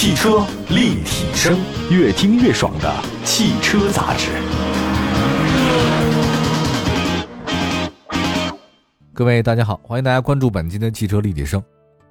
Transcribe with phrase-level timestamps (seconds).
[0.00, 1.58] 汽车立体声，
[1.90, 4.30] 越听越爽的汽车杂志。
[9.12, 11.60] 各位大家好，欢迎大家关注本期的汽车立体声。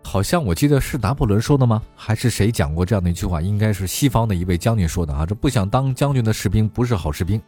[0.04, 1.81] 好像我记得是拿破仑说的吗？
[1.95, 3.39] 还是谁讲过这样的一句话？
[3.39, 5.25] 应该是西方的一位将军说的啊。
[5.25, 7.41] 这不想当将军的士兵不是好士兵。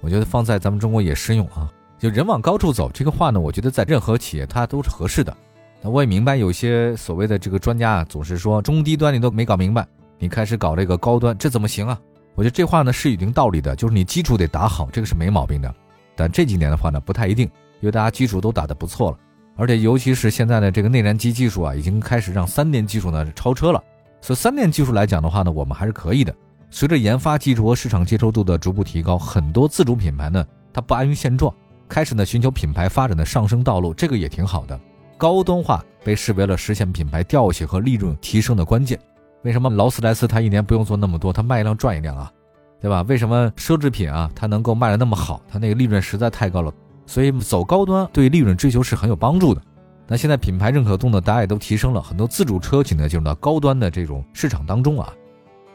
[0.00, 1.68] 我觉得放在咱们中国也适用啊。
[1.98, 5.36] 就人往高处走这个话呢，我觉得在任何企业它都是合适的。
[5.82, 9.86] 那我也明白有些所谓的这个专家啊，总是说中低端你都没搞明白，
[10.18, 11.98] 你开始搞这个高端，这怎么行啊？
[12.34, 15.74] 我觉得这话呢是有一定道理的，就是你基础得打好，这个是没毛病的。
[16.14, 17.50] 但这几年的话呢，不太一定。
[17.80, 19.18] 因为大家基础都打得不错了，
[19.56, 23.82] 而且尤其是现在的这个内燃机技术啊，已经开始让三电技术呢超车了。
[24.20, 26.34] 所以三电技术来讲的话呢，我们还是可以的。
[26.68, 31.50] 随着研发技术和市场接受度的逐步提高，很多自主品牌呢，它不安于现状，
[31.88, 34.78] 开始呢寻求品牌发展的上升道路，这个也挺好的。
[35.20, 38.98] 高端化被视为了实现品牌调性和利润提升的关键。
[39.42, 42.32] 为什么劳斯莱斯它一年不用做那么多，它卖一辆赚一辆啊，
[42.80, 43.02] 对吧？
[43.02, 45.42] 为什么奢侈品啊它能够卖的那么好？
[45.46, 46.72] 它那个利润实在太高了。
[47.04, 49.60] 所以走高端对利润追求是很有帮助的。
[50.06, 55.12] 那现在品牌认可度呢，大家也都提升了很多，自主车企呢进入到高端的这种市场当中啊。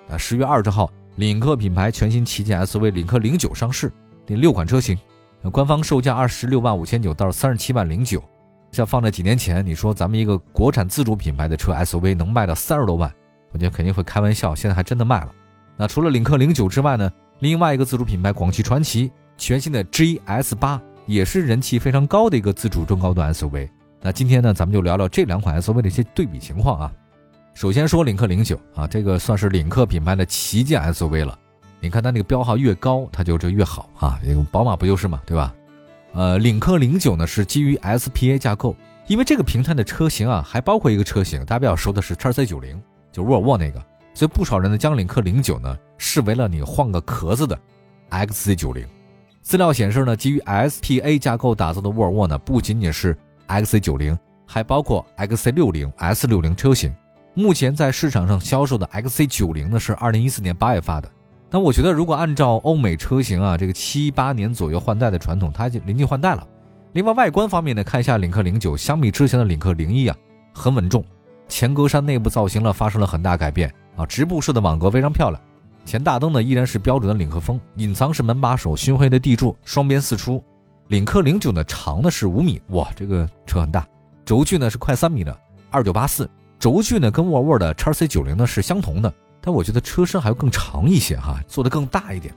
[0.08, 3.94] 那十月二十号，领克品牌全新旗舰 SUV 领克零九上市，
[4.26, 4.98] 第六款车型，
[5.52, 8.24] 官方售价二十六万五千九到三十七万零九。
[8.76, 13.10] 像放在几年前，你说咱们一个国产自主品牌的车 SUV 能卖到三十多万，
[13.52, 14.54] 我觉得肯定会开玩笑。
[14.54, 15.32] 现在还真的卖了。
[15.78, 17.10] 那除了领克零九之外呢，
[17.40, 20.82] 另外一个自主品牌广汽传祺全新的 GS 八。
[21.08, 23.70] 也是人气非常高的一个自主中高端 SUV。
[24.02, 26.92] 那今天呢，咱们就聊聊这两款 SUV 的一些对比情况啊。
[27.54, 31.38] 首先说领克零九啊，这个算是领克品牌的旗舰 SUV 了。
[31.80, 34.20] 你看它那个标号越高，它就这越好啊。
[34.26, 35.54] 这个宝马不就是嘛，对吧？
[36.16, 38.74] 呃，领克零九呢是基于 SPA 架构，
[39.06, 43.84] 因为这个平台的车型啊，还包括一个车型，大家比较熟的是叉 C 九零，就沃尔沃那个。
[44.14, 47.60] 所以不少人呢将领克零九呢视为了你换个壳子的
[48.12, 48.88] XC 九零。
[49.42, 53.16] 资料显示呢，基于 SPA 架构打造的沃尔沃呢，不仅仅是
[53.50, 56.96] XC90，还包括 XC60、S60 车型。
[57.34, 61.12] 目前在市场上销售的 XC90 呢，是2014年8月发的。
[61.52, 66.46] 那我觉得，如果按照欧美车型啊，这个七八年左右换代的传统，它就临近换代了。
[66.94, 70.16] 另外，外观方面呢，看一下领克零九，相比之前的领克零一啊，
[70.54, 71.04] 很稳重。
[71.48, 75.42] 前格栅内部造型呢，发生了很大改变啊，直布式的网格非常漂亮。
[75.86, 80.44] 前大灯呢依然是标准的领克风，隐藏式门把手，熏黑的地柱，双边四出。
[80.88, 83.86] 领克零九呢长呢是五米，哇，这个车很大。
[84.26, 85.38] 轴距呢是快三米的，
[85.70, 86.28] 二九八四。
[86.58, 89.14] 轴距呢跟沃尔沃的叉 C 九零呢是相同的，
[89.46, 92.34] 但我觉得车身还要更长一些哈，做的更大一点。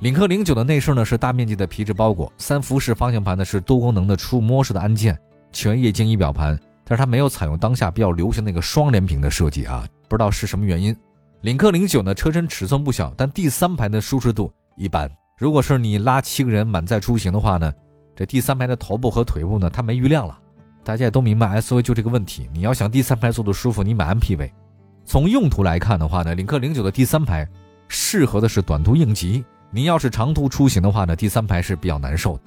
[0.00, 5.18] 领克零九的内饰呢是大面积的皮质包裹，三辐式方向盘呢是多功能的触摸式的按键，
[5.50, 10.94] 全液晶仪表盘，但是它没有采用当下比较流行那个双联屏的设计啊，不知道是什么原因。
[11.40, 15.10] 领克零九呢，车身尺寸不小，但第三排的舒适度一般。
[15.38, 17.72] 如果是你拉七个人满载出行的话呢，
[18.14, 20.38] 这第三排的头部和腿部呢，它没余量了。
[20.84, 22.48] 大家也都明白，SUV 就这个问题。
[22.52, 24.50] 你要想第三排坐的舒服，你买 MPV。
[25.06, 27.48] 从用途来看的话呢，领克零九的第三排
[27.86, 29.44] 适合的是短途应急。
[29.70, 32.42] 您要是长途出行的话呢，第三排是比较难受的。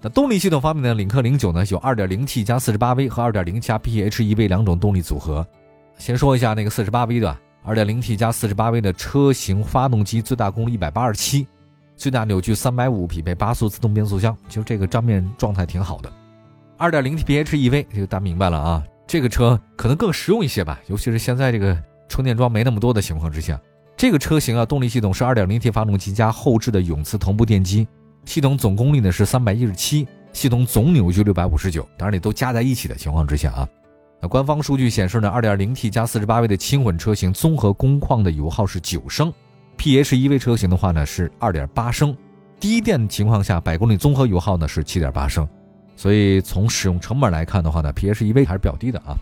[0.00, 5.46] 那动力系统方面呢，领克零九呢有 2.0T 加 48V 和2.0加 PHEV 两种动力组合。
[5.96, 7.38] 先说一下那个 48V 的。
[7.64, 11.46] 2.0T 加 48V 的车型发动机最大功率187，
[11.94, 16.12] 最大扭矩350，匹配八速自动变速箱，其实这个账面状态挺好的。
[16.78, 21.80] 2.0T PHEV 这个大家明白了啊，这个车可能更实用一些吧，尤其是现在这个
[22.12, 23.58] 充电桩没那么多的情况之下，
[23.96, 27.88] 这个车型啊，动力系统是 2.0T 发动机加后置的永磁同步电机，
[28.26, 33.66] 系统总功率呢是317，系统总扭矩659，当然你都加在一起的情况之下啊。
[34.20, 39.32] 那官方数据显示呢，2.0T 加 48V 的轻混车型综合工况的油耗是九升
[39.78, 42.14] ，PHEV 车型的话呢是2.8升，
[42.60, 45.48] 低电情况下百公里综合油耗呢是7.8升，
[45.96, 49.16] 所以从使用成本来看的话呢，PHEV 还是比较低的啊。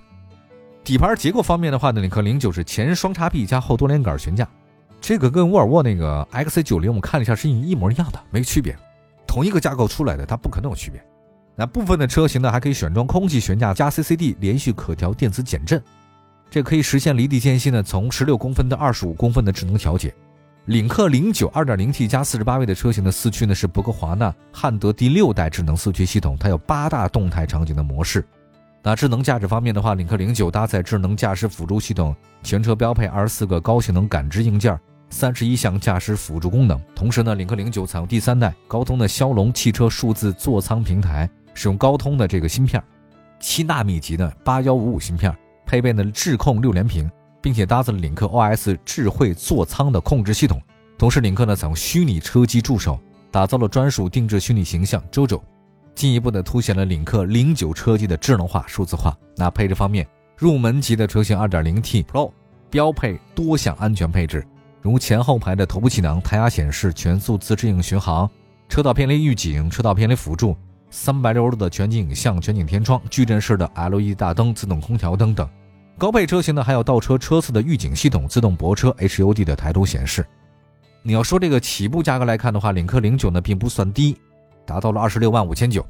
[0.82, 4.48] 底盘结构方面的话呢，领克零九是前双叉臂加后多连杆悬架，
[5.00, 8.76] 这个跟沃尔沃那个 XC90 我们看了一下是一模一样的，没区别，
[9.26, 11.00] 同一个架构出来的，它不可能有区别。
[11.54, 15.80] 那部分的车型呢，还可以选装空气悬架加 CCD 连续可调电子减震，
[16.48, 20.12] 这可以实现离地间隙呢从十六公分到二十五公分的智能调节。
[20.66, 28.24] 领克零九二点零 T 加四十八位的车型的四驱呢是博格华纳汉德第六代智能四驱系统，它有八大动态场景的模式。
[28.82, 34.78] 那智能驾驶方面的话，领克零九搭载智能驾驶辅助系统，全车标配二十四个高性能感知硬件，
[35.10, 36.80] 三十一项驾驶辅助功能。
[36.94, 41.28] 同时呢，领克零九采用第三代高通的骁龙汽车数字座舱平台。
[41.52, 42.82] 使用高通的这个芯片，
[43.38, 45.36] 七纳米级的八幺五五芯片，
[45.66, 47.10] 配备的智控六连屏，
[47.42, 50.62] 并且搭载了领克 OS 智慧座舱的控制系统。
[50.96, 52.98] 同时，领克呢采用虚拟车机助手，
[53.30, 55.40] 打造了专属定制虚拟形象 JoJo，
[55.94, 59.16] 进一步的凸显了领克零九车机的智能化、数字化。
[59.36, 60.06] 那配置方面，
[60.36, 62.32] 入门级的车型 2.0T Pro
[62.70, 64.46] 标配多项安全配置，
[64.80, 68.30] 如前后排的头部气囊、胎压显示、全速自适应巡航、
[68.68, 70.56] 车道偏离预警、车道偏离辅助。
[70.92, 75.48] 三百六十度的全景影像、全景天窗、矩阵式的 LED 大灯、自动空调等等。
[75.96, 80.26] 高配车型呢，还有倒车车侧的预警系统、自动泊车、HUD 的抬头显示。
[81.02, 84.16] 你要说这个起步价格来看的话，领克零九呢并不算低，
[84.70, 85.84] 达到了二十六万五千九。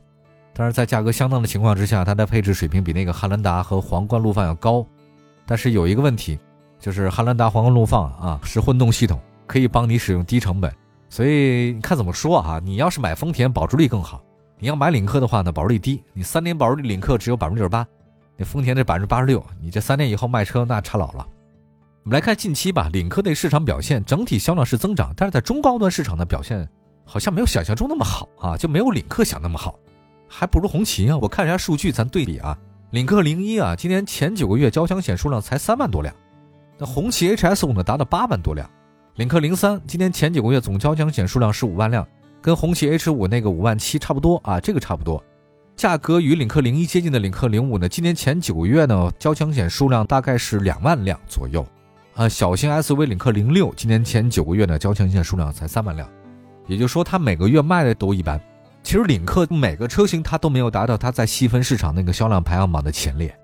[0.55, 4.85] 但是在价格相当的情况之下，它的配置水平比那个汉兰达和皇冠陆放要高。
[5.45, 6.39] 但是有一个问题，
[6.79, 10.73] 就是汉兰达、皇冠陆放啊是混动系统，可以帮你使用低成本。
[11.11, 12.61] 所以你看怎么说啊？
[12.65, 14.23] 你要是买丰田，保值率更好。
[14.59, 17.87] 你要买领克的话呢，保值率低，你三年保值率领克只有百分之六十八，
[18.37, 21.27] 那丰田这百分之八十六，你这三年以后卖车那差老了。
[22.03, 26.69] 我们来看近期吧，领克的市场表现，整体销量是增长，但是在中高端市场的表现
[27.11, 29.77] 好像没有想象中那么好啊，就没有领克想那么好，
[30.29, 31.17] 还不如红旗啊。
[31.17, 32.57] 我看一下数据，咱对比啊，
[32.93, 36.15] 领克零一啊，今年前九个月交强险数量才三万多辆，
[36.79, 38.71] 那红旗 HS 五呢达到八万多辆，
[39.17, 42.07] 领克零三今年前九个月总交强险数量是五万辆。
[42.43, 45.23] 跟红旗 H 五那个五万七差不多啊，这个差不多，
[45.77, 51.67] 价格与领克零一接近的领克零五呢，今年前九个月呢，交强险数量大概是两万辆左右，
[52.15, 56.09] 啊，小型 SUV 领克零六今年前九个月呢，交强险数量才三万辆，
[56.71, 58.41] 也就是说它每个月卖的都一般。
[58.81, 63.37] 其实领克每个车型它都没有达到它在细分市场那个销量排行榜的前列，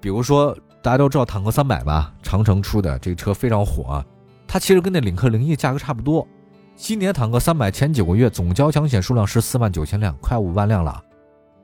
[0.00, 4.04] 比如说大家都知道坦克三百吧，长城出的这个车非常火啊，
[4.48, 6.26] 它其实跟那领克零一价格差不多。
[6.74, 11.00] 今年坦克三百前九个月总交强险数量是四万九千辆，快五万辆了。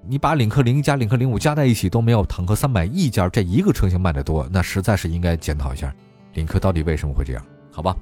[0.07, 5.95] 你把领克零一加领克零五加在一起都没有坦克三百一家这一个车型卖的多，那实在是应该检讨一下，
[6.35, 7.45] 领克到底为什么会这样？
[7.71, 7.97] 好吧，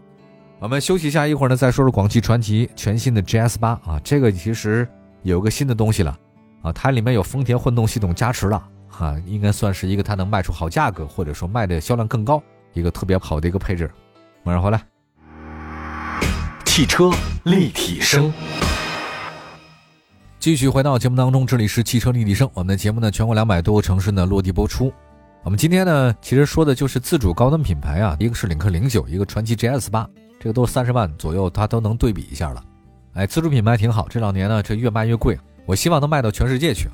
[0.63, 4.89] 我们休息一下，一会儿呢再说说广汽传祺全新的 GS 八啊，这个其实
[5.25, 6.17] 有个新的东西了
[6.63, 8.63] 啊，它里面有丰田混动系统加持了
[8.97, 12.41] 啊，应该算是一个它能卖出好价格，或者说卖的销量更高
[12.75, 13.91] 一个特别好的一个配置。
[14.45, 14.81] 马上回来。
[16.65, 17.11] 汽车
[17.43, 18.33] 立体声，
[20.39, 22.49] 继续回到节目当中，这里是汽车立体声。
[22.55, 24.93] 我们的节目呢，全国两百多个城市呢落地播出。
[25.43, 30.09] 我们今天呢，其实说的就是自主高端品牌啊，一个是领克零九，一个传祺 GS 八，
[30.43, 32.61] 这个都是三十万左右，它都能对比一下了。
[33.13, 36.89] 哎，自主品牌挺好，这两年呢，这越卖越贵，我希望能卖到全世界去。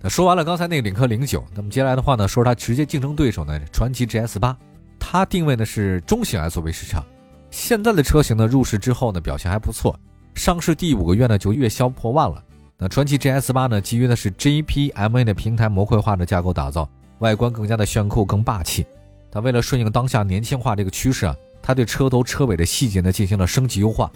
[0.00, 4.56] 那说完了刚才那个领克零九，那么接下来的话呢，说说它直接竞争对手呢，传祺 GS 八，
[4.96, 7.04] 它定位呢是中型 SUV 市场。
[7.50, 9.98] 现在的车型呢，入市之后呢，表现还不错。
[10.36, 12.40] 上市第五个月呢，就月销破万了。
[12.78, 16.88] 那传祺 GS 八呢，基于的是 GPMA 的平台模块化的架构打造，
[17.18, 18.86] 外观更加的炫酷、更霸气。
[19.32, 21.34] 它为了顺应当下年轻化这个趋势啊，
[21.66, 24.12] 它对车头车尾的细节呢进行了升级优化。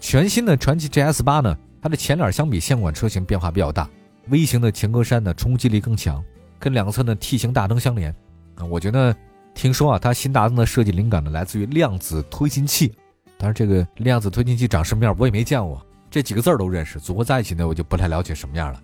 [0.00, 3.90] 全新的传祺 GS 八呢，它的前脸相比现款车型变化比较大
[4.28, 6.22] ，V 型的前格栅呢冲击力更强，
[6.60, 8.14] 跟两侧的 T 型大灯相连。
[8.54, 9.14] 啊，我觉得。
[9.54, 12.94] 听说啊，它新大灯的设计灵感呢来自于量子推进器，
[13.36, 18.80] 但是这个量子推进器长什么样我也没见过，这几个字儿都认识，组合在一起呢我就不太了解什么样了。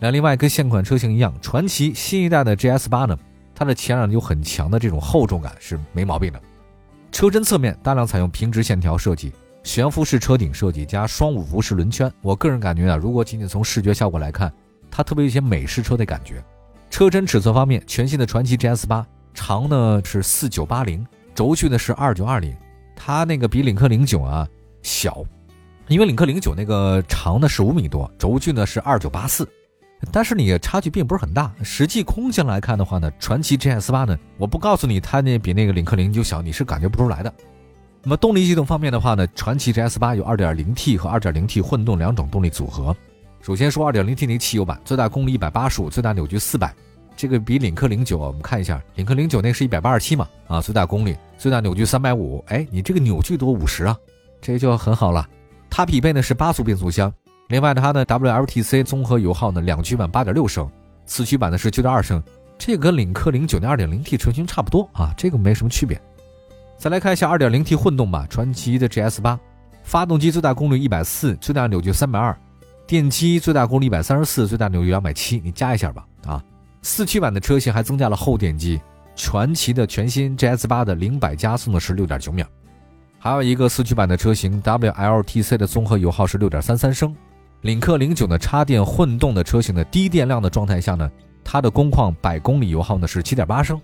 [0.00, 3.16] 那另外跟现款车型一样，传祺新一代的 GS 八呢，
[3.54, 6.42] 它的前脸有很强的这种厚重感是没毛病的。
[7.16, 9.32] 车身侧面大量采用平直线条设计，
[9.62, 14.52] 悬浮式车顶设计加双五辐式轮圈，我个人感觉啊，如果仅仅从视觉效果来看，
[14.90, 16.44] 它特别有些美式车的感觉。
[16.90, 19.06] 车身尺寸方面，全新的传祺 GS 八。
[19.32, 22.54] 长呢是四九八零，轴距呢是二九二零，
[22.94, 24.46] 它那个比领克零九啊
[24.82, 25.24] 小，
[25.88, 29.48] 因为领克零九那个长呢是五米多，轴距呢是二九八四，
[30.12, 31.52] 但是你差距并不是很大。
[31.62, 37.32] 实际空间来看的话呢，传祺 GS 八呢，我不告诉你它那比那个领克零九小，你是感觉不出来的。
[38.02, 42.94] 那么动力系统方面的话呢，传祺 GS 八有二点零 T 和二点零 T 混动两种动力组合。
[43.40, 46.74] 首先说二点零 T 那汽油版，最大功率一百八十五，最大扭矩四百。
[47.16, 53.96] 这个比领克零九，我们看一下，领克零九那是一百八十七嘛，啊，最大功率、最大扭矩三百五，哎，你这个扭矩多五十啊，
[54.40, 55.26] 这就很好了。
[55.70, 57.12] 它匹配的是八速变速箱，
[57.48, 60.68] 另外它的 WLTC 综合油耗呢，两驱版八点六升，
[61.04, 62.22] 四驱版的是九点二升，
[62.58, 66.00] 这个跟领克零九的二点零 T 车型差不多啊，这个没什么区别。
[66.76, 69.38] 再来看一下二点零 T 混动版传祺的 GS 八，
[69.84, 72.36] 发动机最大功率一百四，最大扭矩三百二，
[72.86, 76.42] 电机最大功率一百三十四，最大扭矩两百七，你加一下吧，啊。
[76.82, 78.80] 四驱版的车型还增加了后电机，
[79.14, 82.46] 传祺的全新 GS 八的零百加速呢是六点九秒，
[83.18, 87.14] 还有一个四驱版的车型 WLTC 的综合油耗是六点三三升，
[87.62, 91.10] 领克零九的插电混动的车型的低电量的状态下呢，
[91.42, 93.80] 它的工况百公里油耗呢是七点八升，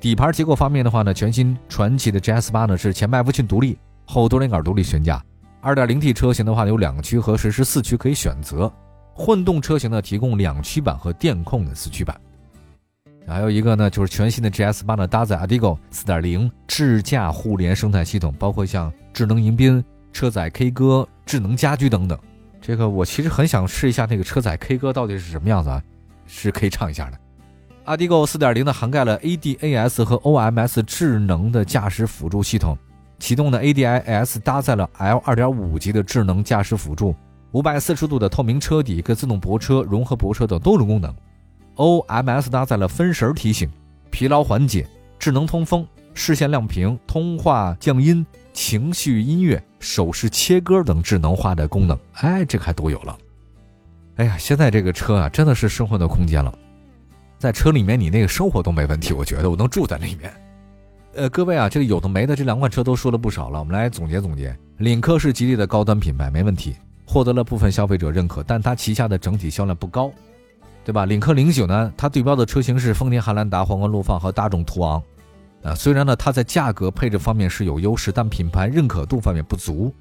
[0.00, 5.22] 底盘结构方面的话呢，全新传祺的 GS 八呢是前麦弗逊独立，后多连杆独立悬架。
[5.62, 8.70] 2.0T 车型的话有两驱和实时四驱可以选择，
[9.14, 12.20] 混动车型呢提供两驱版和电控的四驱版。
[13.26, 22.18] 还有一个呢就是全新的 GS 八呢搭载 Adigo 4.0智驾互联生态系统，包括像智能迎宾、车载 K 歌、智能家居等等。
[22.62, 25.82] 这个我其实很想试一下那个车载 K 歌到底是什么样子啊，
[26.26, 27.18] 是可以唱一下的。
[27.84, 32.78] Adigo 4.0呢，涵盖了 ADAS 和 OMS 智能的驾驶辅助系统。
[33.18, 37.14] 启动的 ADAS 搭载了 L 2.5级的智能驾驶辅助
[37.52, 41.12] ，540度的透明车底、跟自动泊车、融合泊车等多种功能。
[41.76, 43.68] OMS 搭载了分神提醒、
[44.10, 44.86] 疲劳缓解、
[45.18, 51.98] 智能通风、视线亮屏、通话降音、情绪音乐、手势切歌等智能化的功能。
[52.14, 53.18] 哎，这个还都有了。
[54.16, 56.52] 哎呀，现在这个车啊，真的是生活的空间了。
[57.38, 59.12] 在车里面，你那个生活都没问题。
[59.12, 60.32] 我觉得我能住在里面。
[61.14, 63.58] 呃，各位啊，这个有的没的，这两款车都说了不少了。
[63.58, 64.56] 我们来总结总结。
[64.78, 70.12] 领克是吉利的高端品牌，没问题，获得了部分消费者认可，但它旗下的整体销量不高，
[70.84, 71.04] 对吧？
[71.04, 75.02] 领克零九呢，它对标的车型是丰田汉兰达、皇冠陆放和大众途昂。
[75.62, 79.94] 啊，虽然呢，它在价格配置方面是有优势，但品牌认可度方面不足。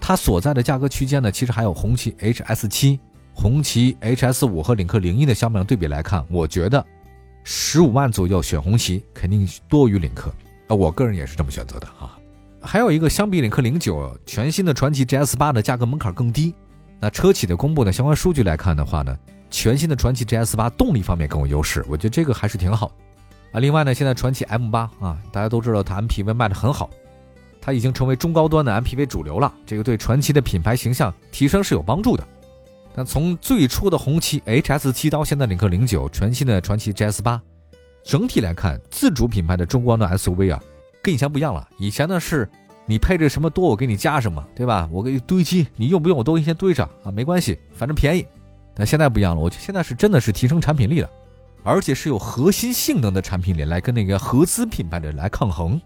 [0.00, 3.00] 它所在的价格区间呢，其实还有红旗 HS 七。
[3.34, 6.84] 红旗 HS 五和领克零一的销量对比来看，我觉得
[7.44, 10.32] 十五万左右选红旗肯定多于领克
[10.66, 12.18] 啊，我个人也是这么选择的啊。
[12.60, 16.52] 还有一个，相比领克零九，全新的传祺 GS 八的价格门槛更低。
[17.00, 19.16] 那车企的公布的相关数据来看的话呢，
[19.50, 22.90] 全新的传祺 GS 八动力方面更有优势，我觉得这个还是挺好
[23.52, 23.60] 啊。
[23.60, 26.90] 另外呢，现在传祺 M 八啊，大家都知道它 MPV 卖的很好，
[27.60, 32.26] 它已经成为中高端的 MPV 主流了，这个对传祺的品牌形象提升是有帮助的。
[32.94, 37.40] 那从最初的红旗 HS 七到现在领克零九，全新的传祺 GS 八，
[38.02, 40.60] 整体来看，自主品牌的中高端 SUV 啊，
[41.00, 41.68] 跟以前不一样了。
[41.78, 42.48] 以前呢是，
[42.86, 44.88] 你配置什么多，我给你加什么，对吧？
[44.90, 48.26] 我给你堆积，你用不用我都给你先堆上啊，没关系，反正便宜。
[48.74, 51.08] 但现在不一样了，我现在是真的是提升产品力了，
[51.62, 55.80] 而且是有核心性能的产品里来跟那个合资品牌的来抗衡。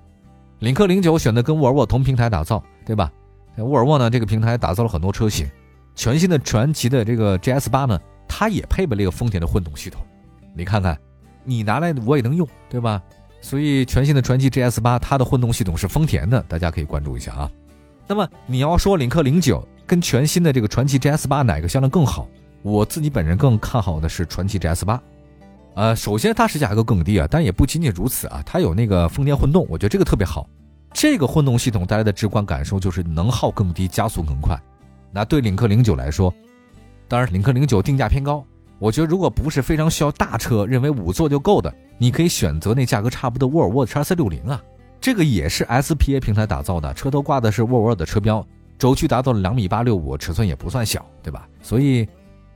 [0.60, 3.10] 领克零九选择跟沃尔沃同平台打造，对吧？
[3.58, 5.46] 沃尔沃呢这个平台打造了很多车型。
[5.94, 10.00] 全新的传祺的这个 GS 八呢，它也配备了一个丰田的混动系统。
[10.54, 10.98] 你看看，
[11.44, 13.02] 你拿来我也能用，对吧？
[13.40, 17.50] 所以全新的传祺 GS 八它的混动系统是丰田的，大家可以关注一下啊。
[18.06, 22.28] 那么你要说领克零九跟全新的这个传祺 GS 八哪个销量更好？
[22.62, 25.02] 我自己本人更看好的是传祺 GS 八。
[25.74, 30.48] 呃，首先它是价格更低啊，但也不仅仅如此啊，它有那个丰田混动，我觉得这个特别好。
[30.92, 34.54] 这个混动系统带来的直观感受就是能耗更低，加速更快。
[35.10, 36.32] 那对领克零九来说，
[37.08, 38.44] 当然领克零九定价偏高。
[38.78, 44.62] 我觉得如果不是非常需要大车，认为五座就够的，你可以选择那价格差不多沃尔沃的叉 C 六零啊，
[45.00, 51.48] 这个也是 SPA 平台打造的，车头挂的是沃尔沃的车标，轴距达到了两米八六五，尺寸也不算小，对吧？
[51.62, 52.06] 所以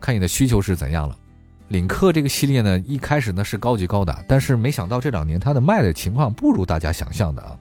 [0.00, 1.16] 看你的需求是怎样了。
[1.68, 7.56] 领克这个系列呢，一开始呢是高级高档，但是没想到这两年它的卖的情况不如大家想象的啊。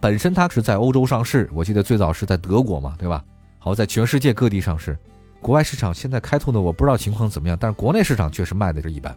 [0.00, 3.24] 本身它是在欧洲上市，我记得最早是在德国嘛，对吧？
[3.58, 4.96] 好，在全世界各地上市，
[5.40, 9.16] 国外市场现在开拓的我不知道情况怎么样，但是国内市场确实卖的是一般，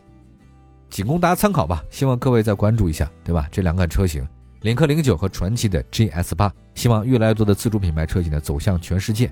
[0.89, 1.83] 仅供大家参考吧。
[1.89, 3.47] 希望各位再关注一下，对吧？
[3.51, 4.27] 这两款车型，
[4.61, 9.31] 领克零九和传祺的 GS 八，希望越来越多的自主品牌车型呢走向全世界。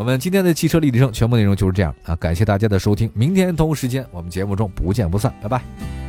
[0.00, 5.99] 我们今天的汽车立体声全部内容就是这样啊，感谢大家的收听，明天同一时间我们节目中不见不散，拜拜。